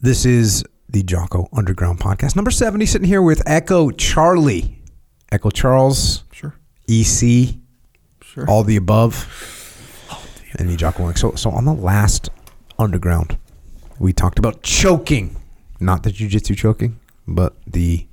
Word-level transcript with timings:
This 0.00 0.24
is 0.24 0.64
the 0.88 1.02
Jocko 1.02 1.48
Underground 1.52 1.98
Podcast, 1.98 2.36
number 2.36 2.50
70, 2.50 2.86
sitting 2.86 3.06
here 3.08 3.20
with 3.22 3.42
Echo 3.46 3.90
Charlie. 3.90 4.80
Echo 5.32 5.50
Charles, 5.50 6.22
Sure. 6.32 6.54
EC, 6.88 7.58
Sure. 8.22 8.48
all 8.48 8.62
the 8.64 8.76
above, 8.76 9.26
and 10.58 10.68
the 10.70 10.76
Jocko. 10.76 11.12
So, 11.14 11.34
so 11.34 11.50
on 11.50 11.64
the 11.64 11.74
last 11.74 12.30
Underground, 12.78 13.38
we 13.98 14.12
talked 14.12 14.38
about 14.38 14.62
choking. 14.62 15.36
Not 15.80 16.04
the 16.04 16.10
jujitsu 16.10 16.56
choking, 16.56 16.98
but 17.26 17.56
the 17.66 18.06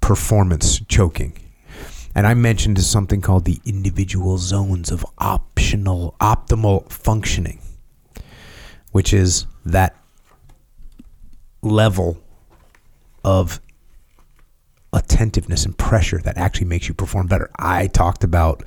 performance 0.00 0.80
choking. 0.88 1.34
And 2.14 2.26
I 2.26 2.34
mentioned 2.34 2.80
something 2.82 3.20
called 3.20 3.44
the 3.44 3.60
individual 3.64 4.38
zones 4.38 4.90
of 4.90 5.06
optional 5.18 6.16
optimal 6.20 6.90
functioning, 6.90 7.60
which 8.92 9.12
is 9.12 9.46
that 9.64 9.94
level 11.66 12.18
of 13.24 13.60
attentiveness 14.92 15.64
and 15.64 15.76
pressure 15.76 16.18
that 16.18 16.36
actually 16.36 16.66
makes 16.66 16.88
you 16.88 16.94
perform 16.94 17.26
better. 17.26 17.50
I 17.58 17.88
talked 17.88 18.24
about 18.24 18.64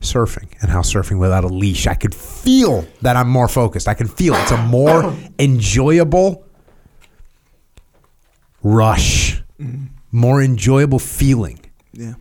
surfing 0.00 0.48
and 0.60 0.70
how 0.70 0.80
surfing 0.80 1.18
without 1.18 1.44
a 1.44 1.48
leash, 1.48 1.86
I 1.86 1.94
could 1.94 2.14
feel 2.14 2.86
that 3.02 3.16
I'm 3.16 3.28
more 3.28 3.48
focused. 3.48 3.88
I 3.88 3.94
can 3.94 4.08
feel 4.08 4.34
it's 4.34 4.50
a 4.50 4.56
more 4.56 5.14
enjoyable 5.38 6.44
rush, 8.62 9.42
mm-hmm. 9.60 9.86
more 10.12 10.42
enjoyable 10.42 10.98
feeling, 10.98 11.60
Yeah. 11.92 12.14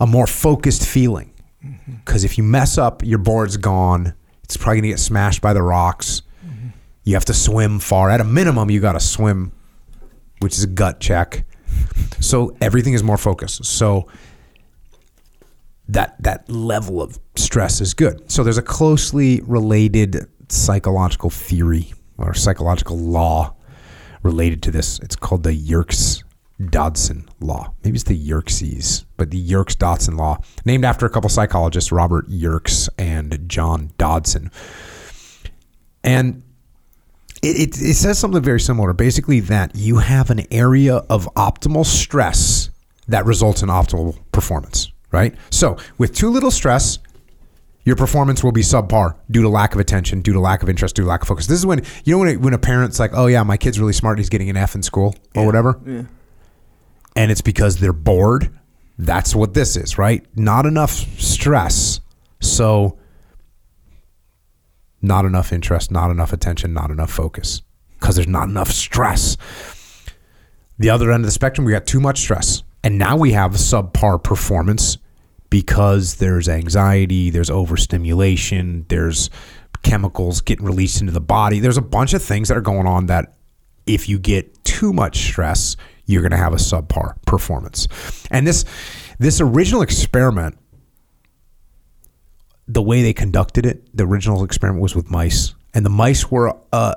a 0.00 0.06
more 0.06 0.26
focused 0.26 0.86
feeling. 0.86 1.32
Mm-hmm. 1.64 1.94
Because 2.04 2.24
if 2.24 2.38
you 2.38 2.44
mess 2.44 2.78
up, 2.78 3.04
your 3.04 3.18
board's 3.18 3.56
gone. 3.56 4.14
It's 4.44 4.56
probably 4.56 4.80
gonna 4.80 4.92
get 4.92 5.00
smashed 5.00 5.42
by 5.42 5.52
the 5.52 5.62
rocks. 5.62 6.22
Mm-hmm. 6.44 6.68
You 7.04 7.14
have 7.14 7.24
to 7.26 7.34
swim 7.34 7.78
far. 7.78 8.10
At 8.10 8.20
a 8.20 8.24
minimum, 8.24 8.70
you 8.70 8.80
got 8.80 8.92
to 8.92 9.00
swim, 9.00 9.52
which 10.40 10.56
is 10.56 10.64
a 10.64 10.68
gut 10.68 11.00
check. 11.00 11.44
So 12.20 12.56
everything 12.60 12.94
is 12.94 13.02
more 13.02 13.16
focused. 13.16 13.64
So 13.64 14.08
that 15.88 16.20
that 16.22 16.48
level 16.50 17.00
of 17.00 17.18
stress 17.36 17.80
is 17.80 17.94
good. 17.94 18.30
So 18.30 18.42
there's 18.42 18.58
a 18.58 18.62
closely 18.62 19.40
related 19.42 20.26
psychological 20.48 21.30
theory 21.30 21.92
or 22.18 22.34
psychological 22.34 22.96
law 22.96 23.54
related 24.22 24.62
to 24.64 24.70
this. 24.70 24.98
It's 25.00 25.16
called 25.16 25.42
the 25.42 25.54
Yerkes 25.54 26.22
Dodson 26.70 27.28
law. 27.40 27.72
Maybe 27.84 27.96
it's 27.96 28.04
the 28.04 28.16
Yerkes, 28.16 29.04
but 29.16 29.30
the 29.30 29.38
Yerkes 29.38 29.74
Dodson 29.74 30.16
law, 30.16 30.38
named 30.64 30.84
after 30.84 31.06
a 31.06 31.10
couple 31.10 31.28
psychologists, 31.28 31.92
Robert 31.92 32.26
Yerkes 32.28 32.88
and 32.98 33.44
John 33.46 33.90
Dodson. 33.98 34.50
And 36.02 36.42
it, 37.42 37.56
it, 37.76 37.80
it 37.80 37.94
says 37.94 38.18
something 38.18 38.42
very 38.42 38.60
similar. 38.60 38.92
Basically, 38.92 39.40
that 39.40 39.74
you 39.74 39.98
have 39.98 40.30
an 40.30 40.46
area 40.52 40.96
of 40.96 41.26
optimal 41.34 41.84
stress 41.84 42.70
that 43.08 43.24
results 43.26 43.62
in 43.62 43.68
optimal 43.68 44.16
performance, 44.32 44.90
right? 45.12 45.34
So, 45.50 45.76
with 45.98 46.14
too 46.14 46.30
little 46.30 46.50
stress, 46.50 46.98
your 47.84 47.94
performance 47.94 48.42
will 48.42 48.52
be 48.52 48.62
subpar 48.62 49.16
due 49.30 49.42
to 49.42 49.48
lack 49.48 49.74
of 49.74 49.80
attention, 49.80 50.20
due 50.22 50.32
to 50.32 50.40
lack 50.40 50.62
of 50.62 50.68
interest, 50.68 50.96
due 50.96 51.02
to 51.02 51.08
lack 51.08 51.22
of 51.22 51.28
focus. 51.28 51.46
This 51.46 51.58
is 51.58 51.66
when 51.66 51.84
you 52.04 52.14
know 52.14 52.18
when, 52.18 52.28
it, 52.28 52.40
when 52.40 52.52
a 52.54 52.58
parent's 52.58 52.98
like, 52.98 53.12
"Oh 53.14 53.26
yeah, 53.26 53.42
my 53.44 53.56
kid's 53.56 53.78
really 53.78 53.92
smart. 53.92 54.18
He's 54.18 54.28
getting 54.28 54.50
an 54.50 54.56
F 54.56 54.74
in 54.74 54.82
school 54.82 55.14
or 55.36 55.46
whatever," 55.46 55.78
Yeah. 55.86 56.02
and 57.14 57.30
it's 57.30 57.42
because 57.42 57.76
they're 57.78 57.92
bored. 57.92 58.50
That's 58.98 59.34
what 59.34 59.52
this 59.54 59.76
is, 59.76 59.98
right? 59.98 60.24
Not 60.34 60.64
enough 60.66 60.90
stress, 61.20 62.00
so 62.40 62.98
not 65.06 65.24
enough 65.24 65.52
interest, 65.52 65.90
not 65.90 66.10
enough 66.10 66.32
attention, 66.32 66.72
not 66.72 66.90
enough 66.90 67.10
focus 67.10 67.62
because 67.98 68.16
there's 68.16 68.28
not 68.28 68.48
enough 68.48 68.70
stress. 68.70 69.36
The 70.78 70.90
other 70.90 71.10
end 71.10 71.22
of 71.22 71.26
the 71.26 71.32
spectrum, 71.32 71.64
we 71.64 71.72
got 71.72 71.86
too 71.86 72.00
much 72.00 72.18
stress. 72.18 72.62
And 72.84 72.98
now 72.98 73.16
we 73.16 73.32
have 73.32 73.52
subpar 73.52 74.22
performance 74.22 74.98
because 75.50 76.16
there's 76.16 76.48
anxiety, 76.48 77.30
there's 77.30 77.50
overstimulation, 77.50 78.84
there's 78.88 79.30
chemicals 79.82 80.40
getting 80.40 80.66
released 80.66 81.00
into 81.00 81.12
the 81.12 81.20
body. 81.20 81.60
There's 81.60 81.78
a 81.78 81.82
bunch 81.82 82.12
of 82.12 82.22
things 82.22 82.48
that 82.48 82.56
are 82.56 82.62
going 82.62 82.86
on 82.86 83.06
that 83.06 83.36
if 83.86 84.08
you 84.08 84.18
get 84.18 84.64
too 84.64 84.92
much 84.92 85.16
stress, 85.18 85.76
you're 86.06 86.22
going 86.22 86.32
to 86.32 86.36
have 86.36 86.52
a 86.52 86.56
subpar 86.56 87.14
performance. 87.26 87.88
And 88.30 88.46
this 88.46 88.64
this 89.18 89.40
original 89.40 89.82
experiment 89.82 90.58
the 92.68 92.82
way 92.82 93.02
they 93.02 93.12
conducted 93.12 93.64
it, 93.66 93.96
the 93.96 94.04
original 94.04 94.44
experiment 94.44 94.82
was 94.82 94.94
with 94.94 95.10
mice, 95.10 95.54
and 95.74 95.84
the 95.84 95.90
mice 95.90 96.30
were 96.30 96.56
uh, 96.72 96.94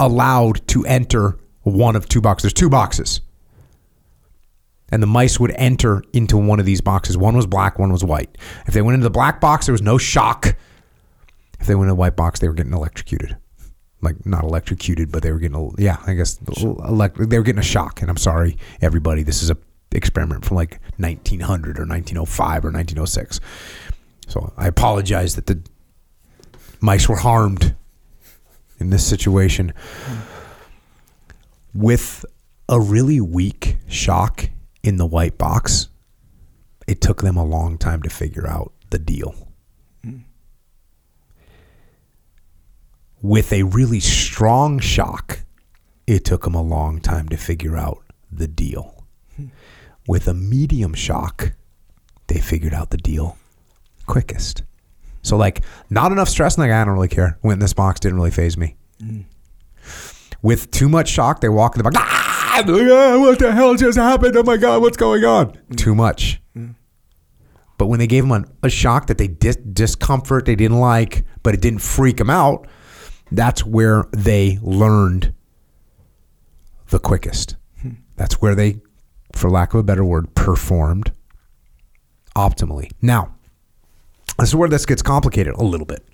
allowed 0.00 0.66
to 0.68 0.84
enter 0.86 1.36
one 1.62 1.96
of 1.96 2.08
two 2.08 2.20
boxes. 2.20 2.44
There's 2.44 2.52
two 2.54 2.70
boxes, 2.70 3.20
and 4.90 5.02
the 5.02 5.06
mice 5.06 5.38
would 5.38 5.52
enter 5.56 6.02
into 6.12 6.36
one 6.36 6.60
of 6.60 6.66
these 6.66 6.80
boxes. 6.80 7.16
One 7.18 7.36
was 7.36 7.46
black, 7.46 7.78
one 7.78 7.92
was 7.92 8.04
white. 8.04 8.36
If 8.66 8.74
they 8.74 8.82
went 8.82 8.94
into 8.94 9.04
the 9.04 9.10
black 9.10 9.40
box, 9.40 9.66
there 9.66 9.72
was 9.72 9.82
no 9.82 9.98
shock. 9.98 10.56
If 11.60 11.66
they 11.66 11.74
went 11.74 11.84
in 11.84 11.88
the 11.88 11.94
white 11.94 12.16
box, 12.16 12.40
they 12.40 12.48
were 12.48 12.54
getting 12.54 12.72
electrocuted. 12.72 13.36
Like 14.00 14.26
not 14.26 14.44
electrocuted, 14.44 15.10
but 15.10 15.22
they 15.22 15.32
were 15.32 15.38
getting, 15.38 15.56
a, 15.56 15.80
yeah, 15.80 15.96
I 16.06 16.12
guess 16.12 16.38
elect, 16.58 17.16
they 17.18 17.38
were 17.38 17.44
getting 17.44 17.58
a 17.58 17.62
shock. 17.62 18.02
And 18.02 18.10
I'm 18.10 18.18
sorry, 18.18 18.58
everybody, 18.82 19.22
this 19.22 19.42
is 19.42 19.50
a 19.50 19.56
experiment 19.94 20.44
from 20.44 20.56
like 20.56 20.80
1900 20.96 21.78
or 21.78 21.86
1905 21.86 22.64
or 22.64 22.70
1906. 22.70 23.40
So 24.28 24.52
I 24.56 24.66
apologize 24.66 25.34
that 25.36 25.46
the 25.46 25.62
mice 26.80 27.08
were 27.08 27.16
harmed 27.16 27.74
in 28.78 28.90
this 28.90 29.06
situation. 29.06 29.72
With 31.74 32.24
a 32.68 32.80
really 32.80 33.20
weak 33.20 33.76
shock 33.88 34.48
in 34.82 34.96
the 34.96 35.06
white 35.06 35.38
box, 35.38 35.88
it 36.86 37.00
took 37.00 37.22
them 37.22 37.36
a 37.36 37.44
long 37.44 37.78
time 37.78 38.02
to 38.02 38.10
figure 38.10 38.46
out 38.46 38.72
the 38.90 38.98
deal. 38.98 39.34
With 43.22 43.54
a 43.54 43.62
really 43.62 44.00
strong 44.00 44.78
shock, 44.78 45.40
it 46.06 46.26
took 46.26 46.44
them 46.44 46.54
a 46.54 46.62
long 46.62 47.00
time 47.00 47.26
to 47.30 47.38
figure 47.38 47.74
out 47.74 48.04
the 48.30 48.46
deal. 48.46 49.02
Hmm. 49.36 49.46
With 50.06 50.28
a 50.28 50.34
medium 50.34 50.92
shock, 50.92 51.54
they 52.26 52.38
figured 52.38 52.74
out 52.74 52.90
the 52.90 52.98
deal 52.98 53.38
quickest. 54.06 54.62
So 55.22 55.36
like 55.36 55.62
not 55.90 56.12
enough 56.12 56.28
stress, 56.28 56.56
and 56.56 56.62
like 56.62 56.72
I 56.72 56.84
don't 56.84 56.94
really 56.94 57.08
care. 57.08 57.38
Went 57.42 57.54
in 57.54 57.60
this 57.60 57.72
box, 57.72 58.00
didn't 58.00 58.18
really 58.18 58.30
faze 58.30 58.56
me. 58.56 58.76
Mm. 59.00 59.24
With 60.42 60.70
too 60.70 60.88
much 60.88 61.08
shock, 61.08 61.40
they 61.40 61.48
walk 61.48 61.74
in 61.74 61.78
the 61.78 61.84
box. 61.84 61.96
Ah, 61.98 62.62
ah, 62.66 63.18
what 63.18 63.38
the 63.38 63.52
hell 63.52 63.74
just 63.74 63.96
happened? 63.96 64.36
Oh 64.36 64.42
my 64.42 64.56
god, 64.56 64.82
what's 64.82 64.96
going 64.96 65.24
on? 65.24 65.52
Mm. 65.70 65.76
Too 65.76 65.94
much. 65.94 66.40
Mm. 66.56 66.74
But 67.78 67.86
when 67.86 67.98
they 67.98 68.06
gave 68.06 68.28
them 68.28 68.44
a, 68.62 68.66
a 68.66 68.70
shock 68.70 69.06
that 69.06 69.18
they 69.18 69.28
dis- 69.28 69.56
discomfort 69.56 70.44
they 70.44 70.54
didn't 70.54 70.78
like, 70.78 71.24
but 71.42 71.54
it 71.54 71.60
didn't 71.60 71.80
freak 71.80 72.18
them 72.18 72.30
out, 72.30 72.66
that's 73.32 73.64
where 73.64 74.04
they 74.12 74.58
learned 74.62 75.34
the 76.90 76.98
quickest. 76.98 77.56
Hmm. 77.80 77.92
That's 78.16 78.40
where 78.40 78.54
they, 78.54 78.80
for 79.32 79.50
lack 79.50 79.74
of 79.74 79.80
a 79.80 79.82
better 79.82 80.04
word, 80.04 80.34
performed 80.34 81.12
optimally. 82.36 82.92
Now, 83.02 83.33
this 84.38 84.48
is 84.48 84.54
where 84.56 84.68
this 84.68 84.86
gets 84.86 85.02
complicated 85.02 85.54
a 85.54 85.62
little 85.64 85.86
bit. 85.86 86.04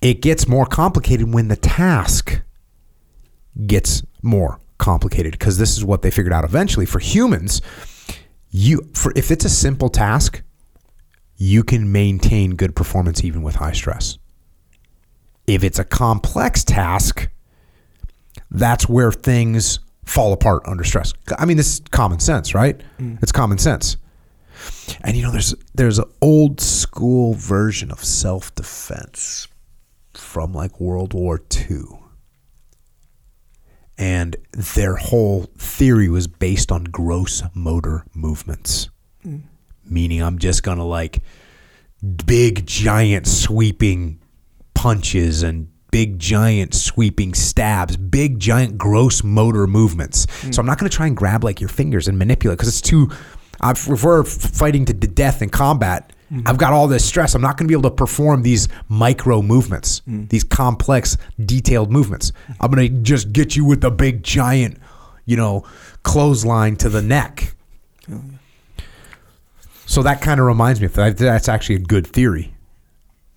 It 0.00 0.20
gets 0.20 0.48
more 0.48 0.66
complicated 0.66 1.32
when 1.32 1.48
the 1.48 1.56
task 1.56 2.42
gets 3.66 4.02
more 4.22 4.58
complicated 4.78 5.32
because 5.32 5.58
this 5.58 5.76
is 5.76 5.84
what 5.84 6.02
they 6.02 6.10
figured 6.10 6.32
out 6.32 6.44
eventually 6.44 6.86
for 6.86 6.98
humans. 6.98 7.62
You 8.50 8.90
for 8.94 9.12
if 9.16 9.30
it's 9.30 9.44
a 9.44 9.48
simple 9.48 9.88
task, 9.88 10.42
you 11.36 11.62
can 11.62 11.90
maintain 11.90 12.56
good 12.56 12.76
performance 12.76 13.24
even 13.24 13.42
with 13.42 13.56
high 13.56 13.72
stress. 13.72 14.18
If 15.46 15.64
it's 15.64 15.78
a 15.78 15.84
complex 15.84 16.64
task, 16.64 17.28
that's 18.50 18.88
where 18.88 19.10
things 19.10 19.80
fall 20.04 20.32
apart 20.32 20.62
under 20.66 20.84
stress. 20.84 21.12
I 21.38 21.44
mean, 21.44 21.56
this 21.56 21.74
is 21.74 21.80
common 21.90 22.20
sense, 22.20 22.54
right? 22.54 22.80
Mm. 22.98 23.22
It's 23.22 23.32
common 23.32 23.58
sense. 23.58 23.96
And 25.00 25.16
you 25.16 25.22
know, 25.22 25.30
there's 25.30 25.54
there's 25.74 25.98
an 25.98 26.10
old 26.20 26.60
school 26.60 27.34
version 27.34 27.90
of 27.90 28.04
self 28.04 28.54
defense 28.54 29.48
from 30.14 30.52
like 30.52 30.80
World 30.80 31.14
War 31.14 31.40
II. 31.54 31.82
And 33.98 34.36
their 34.52 34.96
whole 34.96 35.44
theory 35.58 36.08
was 36.08 36.26
based 36.26 36.72
on 36.72 36.84
gross 36.84 37.42
motor 37.54 38.04
movements. 38.14 38.88
Hmm. 39.22 39.38
Meaning 39.84 40.22
I'm 40.22 40.38
just 40.38 40.62
gonna 40.62 40.86
like 40.86 41.22
big 42.26 42.66
giant 42.66 43.26
sweeping 43.26 44.20
punches 44.74 45.42
and 45.42 45.68
big 45.92 46.18
giant 46.18 46.74
sweeping 46.74 47.34
stabs, 47.34 47.96
big 47.96 48.40
giant 48.40 48.78
gross 48.78 49.22
motor 49.22 49.66
movements. 49.68 50.26
Hmm. 50.40 50.50
So 50.50 50.60
I'm 50.60 50.66
not 50.66 50.78
going 50.78 50.90
to 50.90 50.96
try 50.96 51.06
and 51.06 51.16
grab 51.16 51.44
like 51.44 51.60
your 51.60 51.68
fingers 51.68 52.08
and 52.08 52.18
manipulate 52.18 52.58
because 52.58 52.68
it's 52.68 52.80
too. 52.80 53.10
Uh, 53.62 53.74
if 53.76 54.02
we're 54.02 54.24
fighting 54.24 54.84
to 54.86 54.92
the 54.92 55.06
death 55.06 55.40
in 55.42 55.48
combat, 55.50 56.12
I've 56.46 56.56
got 56.58 56.72
all 56.72 56.88
this 56.88 57.04
stress. 57.04 57.34
I'm 57.34 57.42
not 57.42 57.58
going 57.58 57.68
to 57.68 57.68
be 57.68 57.78
able 57.78 57.90
to 57.90 57.94
perform 57.94 58.42
these 58.42 58.66
micro 58.88 59.42
movements, 59.42 60.00
these 60.06 60.42
complex, 60.44 61.18
detailed 61.44 61.92
movements. 61.92 62.32
I'm 62.58 62.70
going 62.70 62.88
to 62.88 63.02
just 63.02 63.32
get 63.32 63.54
you 63.54 63.66
with 63.66 63.84
a 63.84 63.90
big, 63.90 64.22
giant, 64.22 64.78
you 65.26 65.36
know, 65.36 65.64
clothesline 66.04 66.76
to 66.76 66.88
the 66.88 67.02
neck. 67.02 67.54
So 69.86 70.02
that 70.02 70.22
kind 70.22 70.40
of 70.40 70.46
reminds 70.46 70.80
me 70.80 70.86
of 70.86 70.94
that. 70.94 71.18
That's 71.18 71.50
actually 71.50 71.76
a 71.76 71.80
good 71.80 72.06
theory 72.06 72.54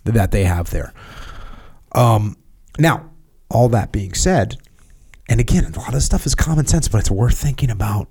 that 0.06 0.32
they 0.32 0.46
have 0.46 0.70
there. 0.70 0.94
Um, 1.92 2.38
now, 2.80 3.10
all 3.50 3.68
that 3.70 3.92
being 3.92 4.14
said, 4.14 4.56
and 5.28 5.42
again, 5.42 5.66
a 5.66 5.80
lot 5.80 5.94
of 5.94 6.02
stuff 6.02 6.26
is 6.26 6.34
common 6.34 6.66
sense, 6.66 6.88
but 6.88 7.00
it's 7.00 7.12
worth 7.12 7.38
thinking 7.38 7.70
about. 7.70 8.08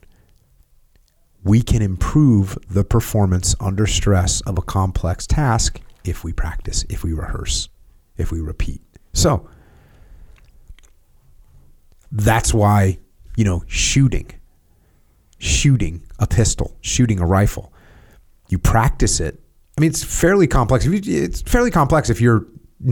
We 1.45 1.63
can 1.63 1.83
improve 1.83 2.59
the 2.71 2.85
performance 2.85 3.55
under 3.61 3.87
stress 3.87 4.41
of 4.43 4.59
a 4.59 4.63
complex 4.63 5.27
task 5.27 5.81
if 6.05 6.25
we 6.25 6.33
practice, 6.33 6.85
if 6.89 7.05
we 7.05 7.13
rehearse, 7.13 7.69
if 8.17 8.33
we 8.33 8.41
repeat. 8.41 8.81
So 9.13 9.49
that's 12.11 12.55
why, 12.55 12.99
you 13.37 13.45
know, 13.45 13.63
shooting, 13.67 14.31
shooting 15.39 16.03
a 16.19 16.27
pistol, 16.27 16.77
shooting 16.81 17.21
a 17.21 17.27
rifle, 17.27 17.73
you 18.49 18.59
practice 18.59 19.21
it. 19.21 19.41
I 19.77 19.81
mean, 19.81 19.91
it's 19.91 20.05
fairly 20.05 20.47
complex. 20.47 20.87
It's 20.87 21.43
fairly 21.43 21.71
complex 21.71 22.09
if 22.09 22.21
you're 22.21 22.47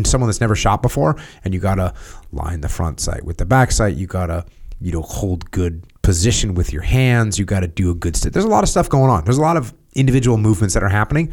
someone 0.05 0.29
that's 0.29 0.41
never 0.41 0.57
shot 0.57 0.83
before 0.83 1.17
and 1.45 1.55
you 1.55 1.61
gotta 1.61 1.95
line 2.33 2.61
the 2.61 2.69
front 2.69 2.99
sight 2.99 3.25
with 3.25 3.37
the 3.39 3.45
back 3.45 3.71
sight. 3.71 3.97
You 3.97 4.07
gotta 4.07 4.45
you 4.81 4.93
know 4.93 5.03
hold 5.03 5.51
good 5.53 5.85
position 6.03 6.55
with 6.55 6.73
your 6.73 6.83
hands. 6.83 7.39
You 7.39 7.45
gotta 7.45 7.69
do 7.69 7.91
a 7.91 7.95
good. 7.95 8.17
St- 8.17 8.33
There's 8.33 8.45
a 8.45 8.49
lot 8.49 8.63
of 8.63 8.69
stuff 8.69 8.89
going 8.89 9.11
on. 9.11 9.25
There's 9.25 9.39
a 9.39 9.43
lot 9.43 9.57
of 9.57 9.73
individual 9.95 10.37
movements 10.37 10.75
that 10.75 10.83
are 10.83 10.89
happening, 10.89 11.33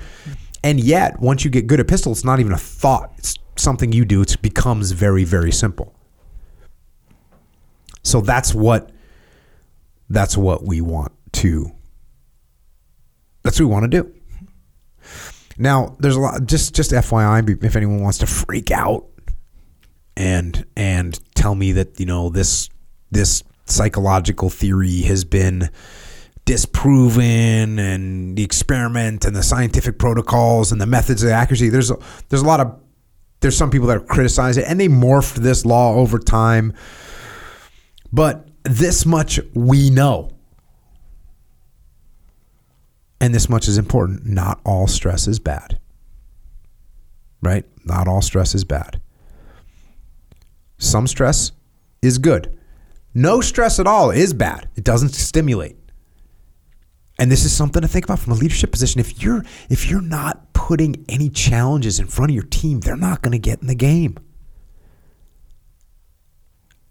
and 0.63 0.79
yet 0.79 1.19
once 1.19 1.43
you 1.43 1.51
get 1.51 1.67
good 1.67 1.79
at 1.79 1.87
pistol, 1.87 2.11
it's 2.11 2.25
not 2.25 2.39
even 2.39 2.51
a 2.53 2.57
thought. 2.57 3.13
It's 3.17 3.35
something 3.55 3.91
you 3.91 4.05
do. 4.05 4.21
It 4.21 4.41
becomes 4.41 4.91
very 4.91 5.23
very 5.23 5.51
simple. 5.51 5.95
So 8.03 8.21
that's 8.21 8.53
what 8.53 8.91
that's 10.09 10.37
what 10.37 10.63
we 10.65 10.81
want 10.81 11.11
to 11.33 11.71
that's 13.43 13.59
what 13.59 13.65
we 13.67 13.71
want 13.71 13.91
to 13.91 14.01
do. 14.03 14.13
Now, 15.57 15.95
there's 15.99 16.15
a 16.15 16.19
lot. 16.19 16.45
Just 16.45 16.73
just 16.75 16.91
FYI, 16.91 17.63
if 17.63 17.75
anyone 17.75 18.01
wants 18.01 18.19
to 18.19 18.25
freak 18.25 18.71
out 18.71 19.07
and 20.15 20.65
and 20.77 21.19
tell 21.35 21.55
me 21.55 21.73
that 21.73 21.99
you 21.99 22.05
know 22.05 22.29
this 22.29 22.69
this 23.11 23.43
psychological 23.71 24.49
theory 24.49 25.01
has 25.01 25.23
been 25.23 25.69
disproven 26.45 27.77
and 27.77 28.35
the 28.35 28.43
experiment 28.43 29.23
and 29.23 29.35
the 29.35 29.43
scientific 29.43 29.99
protocols 29.99 30.71
and 30.71 30.81
the 30.81 30.85
methods 30.87 31.21
of 31.21 31.29
accuracy. 31.29 31.69
There's 31.69 31.91
a, 31.91 31.97
there's 32.29 32.41
a 32.41 32.47
lot 32.47 32.59
of 32.59 32.79
there's 33.41 33.55
some 33.55 33.69
people 33.69 33.87
that 33.87 34.07
criticize 34.07 34.57
it 34.57 34.65
and 34.67 34.79
they 34.79 34.87
morphed 34.87 35.35
this 35.35 35.65
law 35.65 35.93
over 35.93 36.19
time. 36.19 36.73
But 38.11 38.47
this 38.63 39.05
much 39.05 39.39
we 39.53 39.89
know 39.89 40.31
and 43.21 43.33
this 43.33 43.47
much 43.49 43.67
is 43.67 43.77
important 43.77 44.25
not 44.25 44.59
all 44.65 44.87
stress 44.87 45.27
is 45.27 45.39
bad. 45.39 45.79
Right? 47.41 47.65
Not 47.85 48.07
all 48.07 48.21
stress 48.21 48.55
is 48.55 48.63
bad. 48.63 48.99
Some 50.77 51.07
stress 51.07 51.51
is 52.01 52.17
good. 52.17 52.58
No 53.13 53.41
stress 53.41 53.79
at 53.79 53.87
all 53.87 54.11
is 54.11 54.33
bad. 54.33 54.69
It 54.75 54.83
doesn't 54.83 55.09
stimulate. 55.09 55.75
And 57.17 57.29
this 57.29 57.43
is 57.43 57.51
something 57.51 57.81
to 57.81 57.87
think 57.87 58.05
about 58.05 58.19
from 58.19 58.33
a 58.33 58.35
leadership 58.35 58.71
position. 58.71 58.99
If 58.99 59.21
you're 59.21 59.43
if 59.69 59.89
you're 59.89 60.01
not 60.01 60.53
putting 60.53 61.05
any 61.09 61.29
challenges 61.29 61.99
in 61.99 62.07
front 62.07 62.31
of 62.31 62.35
your 62.35 62.45
team, 62.45 62.79
they're 62.79 62.95
not 62.95 63.21
going 63.21 63.33
to 63.33 63.39
get 63.39 63.59
in 63.61 63.67
the 63.67 63.75
game. 63.75 64.17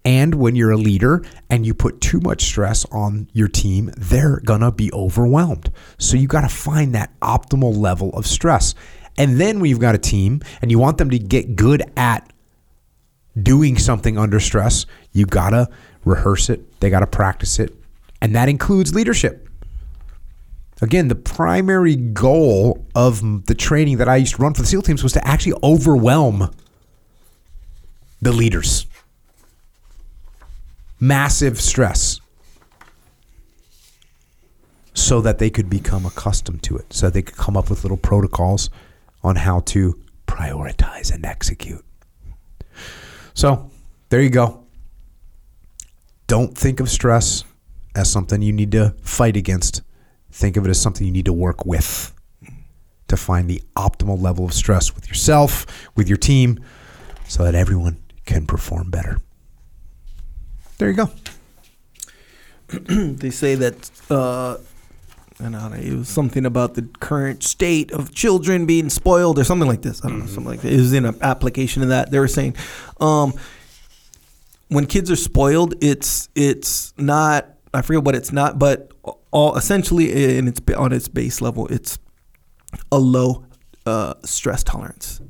And 0.05 0.35
when 0.35 0.55
you're 0.55 0.71
a 0.71 0.77
leader 0.77 1.23
and 1.49 1.65
you 1.65 1.73
put 1.73 1.99
too 1.99 2.19
much 2.19 2.43
stress 2.43 2.85
on 2.85 3.29
your 3.33 3.47
team, 3.47 3.91
they're 3.97 4.39
going 4.39 4.61
to 4.61 4.71
be 4.71 4.91
overwhelmed. 4.93 5.71
So 5.97 6.15
you 6.15 6.27
got 6.27 6.41
to 6.41 6.49
find 6.49 6.95
that 6.95 7.11
optimal 7.21 7.75
level 7.75 8.11
of 8.11 8.25
stress. 8.25 8.75
And 9.17 9.39
then 9.39 9.59
when 9.59 9.69
you've 9.69 9.79
got 9.79 9.95
a 9.95 9.99
team 9.99 10.41
and 10.61 10.71
you 10.71 10.79
want 10.79 10.97
them 10.97 11.09
to 11.09 11.19
get 11.19 11.55
good 11.55 11.83
at 11.97 12.31
doing 13.41 13.77
something 13.77 14.17
under 14.17 14.39
stress, 14.39 14.85
you 15.11 15.25
got 15.25 15.49
to 15.51 15.69
rehearse 16.09 16.49
it, 16.49 16.79
they 16.79 16.89
got 16.89 17.01
to 17.01 17.07
practice 17.07 17.59
it. 17.59 17.73
And 18.21 18.35
that 18.35 18.49
includes 18.49 18.93
leadership. 18.93 19.47
Again, 20.81 21.09
the 21.09 21.15
primary 21.15 21.95
goal 21.95 22.85
of 22.95 23.45
the 23.45 23.55
training 23.55 23.97
that 23.97 24.07
I 24.07 24.17
used 24.17 24.35
to 24.35 24.41
run 24.41 24.53
for 24.53 24.61
the 24.61 24.67
SEAL 24.67 24.83
teams 24.83 25.03
was 25.03 25.13
to 25.13 25.27
actually 25.27 25.53
overwhelm 25.61 26.51
the 28.21 28.31
leaders 28.31 28.85
massive 30.99 31.61
stress 31.61 32.19
so 34.93 35.21
that 35.21 35.37
they 35.39 35.49
could 35.49 35.69
become 35.69 36.05
accustomed 36.05 36.61
to 36.63 36.77
it, 36.77 36.91
so 36.91 37.09
they 37.09 37.21
could 37.21 37.37
come 37.37 37.55
up 37.55 37.69
with 37.69 37.83
little 37.83 37.97
protocols 37.97 38.69
on 39.23 39.37
how 39.37 39.61
to 39.61 39.97
prioritize 40.27 41.13
and 41.13 41.25
execute. 41.25 41.83
So 43.33 43.71
there 44.09 44.21
you 44.21 44.29
go. 44.29 44.65
Don't 46.29 46.57
think 46.57 46.79
of 46.79 46.89
stress 46.89 47.43
as 47.93 48.09
something 48.09 48.41
you 48.41 48.53
need 48.53 48.71
to 48.71 48.95
fight 49.01 49.35
against. 49.35 49.81
Think 50.31 50.55
of 50.55 50.65
it 50.65 50.69
as 50.69 50.81
something 50.81 51.05
you 51.05 51.11
need 51.11 51.25
to 51.25 51.33
work 51.33 51.65
with 51.65 52.13
to 53.09 53.17
find 53.17 53.49
the 53.49 53.61
optimal 53.75 54.21
level 54.21 54.45
of 54.45 54.53
stress 54.53 54.95
with 54.95 55.09
yourself, 55.09 55.65
with 55.95 56.07
your 56.07 56.17
team, 56.17 56.63
so 57.27 57.43
that 57.43 57.55
everyone 57.55 58.01
can 58.25 58.45
perform 58.45 58.89
better 58.89 59.17
there 60.79 60.89
you 60.89 60.95
go. 60.95 61.09
they 63.15 63.29
say 63.29 63.55
that 63.55 63.91
uh, 64.09 64.57
know 65.41 65.71
it 65.73 65.93
was 65.93 66.09
something 66.09 66.45
about 66.45 66.73
the 66.73 66.83
current 66.99 67.43
state 67.43 67.91
of 67.91 68.13
children 68.13 68.65
being 68.65 68.89
spoiled 68.89 69.37
or 69.37 69.43
something 69.43 69.67
like 69.67 69.81
this. 69.81 70.03
I 70.03 70.09
don't 70.09 70.19
know, 70.19 70.25
something 70.25 70.45
like 70.45 70.61
that. 70.61 70.71
It 70.71 70.77
was 70.77 70.93
in 70.93 71.05
an 71.05 71.17
application 71.21 71.83
of 71.83 71.89
that. 71.89 72.11
They 72.11 72.19
were 72.19 72.29
saying 72.29 72.55
um, 72.99 73.33
when 74.69 74.85
kids 74.85 75.11
are 75.11 75.15
spoiled, 75.15 75.75
it's 75.81 76.29
it's 76.35 76.93
not. 76.97 77.49
I 77.73 77.81
forget 77.83 78.03
what 78.03 78.15
it's 78.15 78.31
not, 78.31 78.57
but 78.57 78.91
all 79.31 79.55
essentially 79.55 80.37
in 80.37 80.47
its 80.47 80.61
on 80.75 80.91
its 80.93 81.07
base 81.07 81.41
level, 81.41 81.67
it's 81.67 81.99
a 82.91 82.97
low 82.97 83.45
uh, 83.85 84.13
stress 84.23 84.63
tolerance, 84.63 85.21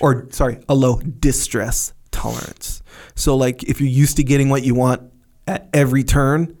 or 0.00 0.28
sorry, 0.30 0.60
a 0.68 0.74
low 0.74 1.00
distress 1.00 1.92
tolerance. 2.10 2.82
So 3.14 3.36
like 3.36 3.62
if 3.62 3.80
you're 3.80 3.88
used 3.88 4.16
to 4.16 4.24
getting 4.24 4.48
what 4.48 4.62
you 4.62 4.74
want 4.74 5.10
at 5.46 5.68
every 5.72 6.04
turn, 6.04 6.58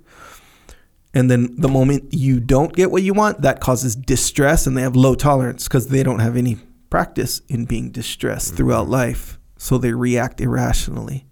and 1.14 1.30
then 1.30 1.56
the 1.56 1.68
moment 1.68 2.12
you 2.14 2.40
don't 2.40 2.74
get 2.74 2.90
what 2.90 3.02
you 3.02 3.14
want, 3.14 3.42
that 3.42 3.60
causes 3.60 3.96
distress, 3.96 4.66
and 4.66 4.76
they 4.76 4.82
have 4.82 4.96
low 4.96 5.14
tolerance 5.14 5.68
because 5.68 5.88
they 5.88 6.02
don't 6.02 6.20
have 6.20 6.36
any 6.36 6.58
practice 6.90 7.40
in 7.48 7.64
being 7.64 7.90
distressed 7.90 8.48
mm-hmm. 8.48 8.56
throughout 8.56 8.88
life. 8.88 9.38
So 9.56 9.76
they 9.76 9.92
react 9.92 10.40
irrationally. 10.40 11.27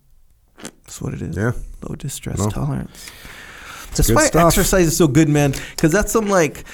That's 0.63 1.01
what 1.01 1.15
it 1.15 1.23
is. 1.23 1.37
Yeah. 1.37 1.53
Low 1.83 1.95
distress 1.95 2.39
no. 2.39 2.49
tolerance. 2.49 3.11
That's 3.95 4.11
why 4.11 4.31
exercise 4.35 4.87
is 4.87 4.97
so 4.97 5.09
good, 5.09 5.29
man. 5.29 5.55
Because 5.71 5.93
that's 5.93 6.13
some 6.13 6.29
like 6.29 6.65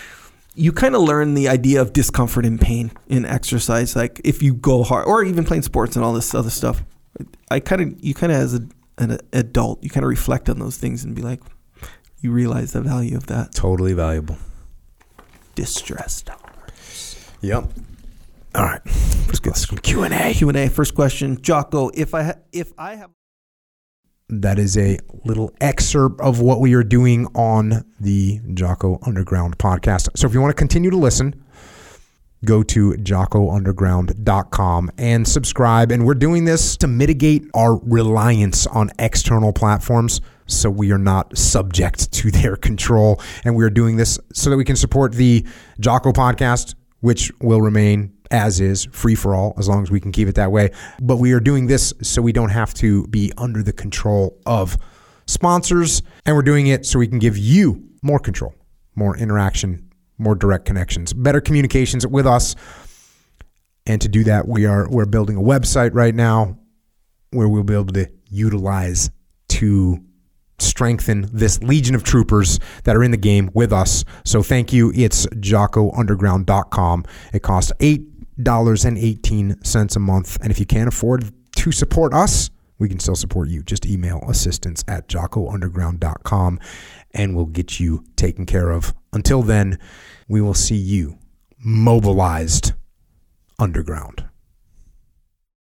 you 0.55 0.73
kind 0.73 0.95
of 0.95 1.03
learn 1.03 1.35
the 1.35 1.49
idea 1.49 1.81
of 1.81 1.93
discomfort 1.93 2.45
and 2.45 2.61
pain 2.61 2.93
in 3.09 3.25
exercise. 3.25 3.97
Like 3.97 4.21
if 4.25 4.43
you 4.43 4.55
go 4.55 4.83
hard, 4.83 5.07
or 5.07 5.25
even 5.25 5.45
playing 5.45 5.63
sports 5.63 5.97
and 5.97 6.05
all 6.05 6.13
this 6.13 6.35
other 6.35 6.51
stuff. 6.51 6.83
I 7.51 7.61
kind 7.61 7.83
of 7.83 8.05
you 8.05 8.15
kind 8.15 8.33
of 8.33 8.39
as 8.39 8.55
a, 8.55 8.67
an 8.99 9.19
adult 9.33 9.83
you 9.83 9.91
kind 9.91 10.05
of 10.05 10.11
reflect 10.11 10.49
on 10.49 10.59
those 10.59 10.79
things 10.79 11.05
and 11.05 11.15
be 11.15 11.23
like, 11.23 11.41
you 12.21 12.33
realize 12.33 12.73
the 12.73 12.81
value 12.81 13.17
of 13.17 13.27
that. 13.27 13.55
Totally 13.55 13.93
valuable. 13.93 14.39
Distress 15.55 16.23
tolerance. 16.23 17.31
Yep. 17.43 17.65
All 18.55 18.65
right. 18.65 18.81
Let's 19.27 19.41
get 19.41 19.57
some 19.57 19.79
Q 19.79 20.05
and 20.05 20.15
A. 20.15 20.33
Q 20.35 20.49
and 20.49 20.57
A. 20.57 20.69
First 20.69 20.95
question, 20.95 21.41
Jocko. 21.41 21.91
If 21.95 22.15
I 22.15 22.23
ha- 22.23 22.39
if 22.53 22.73
I 22.79 22.97
have 22.97 23.11
that 24.41 24.59
is 24.59 24.79
a 24.79 24.99
little 25.25 25.53
excerpt 25.61 26.21
of 26.21 26.41
what 26.41 26.59
we 26.61 26.73
are 26.73 26.83
doing 26.83 27.27
on 27.35 27.85
the 28.01 28.41
Jocko 28.55 28.99
Underground 29.03 29.59
podcast. 29.59 30.09
So 30.17 30.27
if 30.27 30.33
you 30.33 30.41
want 30.41 30.51
to 30.51 30.59
continue 30.59 30.91
to 30.91 30.97
listen, 30.97 31.45
go 32.45 32.63
to 32.63 32.93
jockounderground.com 32.93 34.91
and 34.97 35.29
subscribe. 35.29 35.93
And 35.93 36.07
we're 36.07 36.15
doing 36.15 36.47
this 36.47 36.79
to 36.79 36.87
mitigate 36.87 37.45
our 37.55 37.77
reliance 37.83 38.67
on 38.67 38.91
external 38.99 39.53
platforms 39.53 40.23
so 40.47 40.71
we 40.71 40.93
are 40.93 40.99
not 40.99 41.37
subject 41.37 42.11
to 42.15 42.31
their 42.31 42.57
control. 42.57 43.21
And 43.45 43.55
we 43.55 43.65
are 43.65 43.71
doing 43.71 43.97
this 43.97 44.19
so 44.33 44.49
that 44.49 44.57
we 44.57 44.65
can 44.65 44.77
support 44.77 45.13
the 45.13 45.45
Jocko 45.79 46.13
podcast, 46.13 46.75
which 47.01 47.31
will 47.41 47.61
remain 47.61 48.15
as 48.33 48.61
is, 48.61 48.87
free 48.87 49.15
for 49.15 49.35
all, 49.35 49.55
as 49.59 49.69
long 49.69 49.83
as 49.83 49.91
we 49.91 50.01
can 50.01 50.11
keep 50.11 50.27
it 50.27 50.35
that 50.35 50.51
way. 50.51 50.71
But 51.01 51.19
we 51.19 51.33
are 51.33 51.41
doing 51.41 51.69
this 51.69 51.95
so 52.03 52.21
we 52.21 52.33
don't 52.33 52.51
have 52.51 52.75
to 52.75 53.07
be 53.07 53.33
under 53.39 53.63
the 53.63 53.73
control 53.73 54.41
of 54.47 54.77
sponsors. 55.27 56.03
And 56.27 56.35
we're 56.35 56.43
doing 56.43 56.67
it 56.67 56.87
so 56.87 56.99
we 56.99 57.07
can 57.07 57.21
give 57.21 57.39
you 57.39 57.89
more 58.03 58.19
control, 58.19 58.55
more 58.97 59.17
interaction 59.17 59.89
more 60.23 60.35
direct 60.35 60.65
connections, 60.65 61.13
better 61.13 61.41
communications 61.41 62.07
with 62.07 62.27
us. 62.27 62.55
And 63.87 64.01
to 64.01 64.09
do 64.09 64.25
that, 64.25 64.47
we 64.47 64.67
are 64.67 64.89
we're 64.89 65.07
building 65.07 65.37
a 65.37 65.41
website 65.41 65.95
right 65.95 66.15
now 66.15 66.59
where 67.31 67.49
we'll 67.49 67.65
be 67.65 67.75
able 67.75 67.87
to 67.87 68.09
utilize 68.31 69.11
to 69.49 69.99
strengthen 70.59 71.29
this 71.33 71.61
legion 71.63 71.97
of 71.97 72.05
troopers 72.05 72.61
that 72.85 72.95
are 72.95 73.03
in 73.03 73.11
the 73.11 73.17
game 73.17 73.51
with 73.53 73.73
us. 73.73 74.05
So 74.25 74.43
thank 74.43 74.73
you. 74.73 74.93
It's 74.95 75.27
jockounderground.com. 75.27 77.05
It 77.33 77.43
costs 77.43 77.73
$8.18 78.39 79.67
cents 79.67 79.97
a 79.97 80.01
month. 80.01 80.39
And 80.43 80.51
if 80.51 80.59
you 80.59 80.67
can't 80.67 80.89
afford 80.89 81.33
to 81.57 81.73
support 81.73 82.15
us, 82.15 82.51
we 82.79 82.89
can 82.89 82.99
still 82.99 83.15
support 83.15 83.49
you. 83.49 83.63
Just 83.63 83.87
email 83.87 84.25
assistance 84.29 84.85
at 84.89 85.09
jockounderground.com 85.09 86.59
and 87.15 87.37
we'll 87.37 87.47
get 87.47 87.79
you 87.79 88.05
taken 88.17 88.47
care 88.47 88.71
of. 88.71 88.95
Until 89.13 89.43
then, 89.43 89.79
we 90.29 90.41
will 90.41 90.55
see 90.55 90.77
you 90.77 91.19
mobilized 91.65 92.73
underground. 93.59 94.25